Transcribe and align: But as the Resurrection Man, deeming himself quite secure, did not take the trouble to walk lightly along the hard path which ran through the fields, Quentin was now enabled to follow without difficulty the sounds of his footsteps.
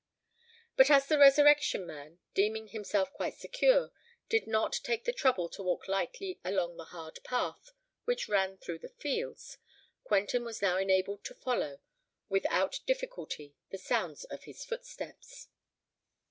But 0.77 0.89
as 0.89 1.05
the 1.05 1.19
Resurrection 1.19 1.85
Man, 1.85 2.17
deeming 2.33 2.69
himself 2.69 3.13
quite 3.13 3.35
secure, 3.37 3.91
did 4.29 4.47
not 4.47 4.79
take 4.81 5.05
the 5.05 5.13
trouble 5.13 5.47
to 5.49 5.61
walk 5.61 5.87
lightly 5.87 6.39
along 6.43 6.75
the 6.77 6.85
hard 6.85 7.23
path 7.23 7.71
which 8.05 8.27
ran 8.27 8.57
through 8.57 8.79
the 8.79 8.89
fields, 8.89 9.59
Quentin 10.03 10.43
was 10.43 10.59
now 10.59 10.77
enabled 10.77 11.23
to 11.25 11.35
follow 11.35 11.81
without 12.29 12.79
difficulty 12.87 13.53
the 13.69 13.77
sounds 13.77 14.23
of 14.23 14.45
his 14.45 14.65
footsteps. 14.65 15.49